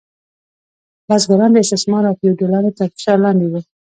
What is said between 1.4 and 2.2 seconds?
د استثمار او